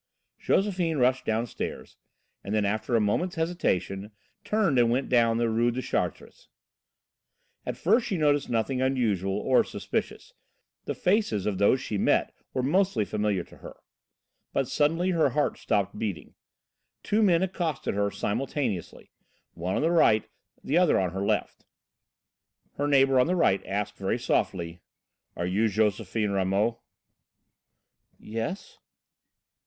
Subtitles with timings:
[0.39, 1.95] Josephine rushed downstairs,
[2.43, 4.09] and then, after a moment's hesitation,
[4.43, 6.47] turned and went down the Rue de Chartres.
[7.67, 10.33] At first she noticed nothing unusual or suspicious.
[10.85, 13.75] The faces of those she met were mostly familiar to her.
[14.53, 16.33] But suddenly her heart stopped beating.
[17.03, 19.11] Two men accosted her simultaneously,
[19.53, 20.27] one on her right,
[20.63, 21.63] the other on her left.
[22.73, 24.81] Her neighbour on the right asked very softly:
[25.35, 26.79] "Are you Josephine Ramot?"
[28.19, 28.79] "Yes."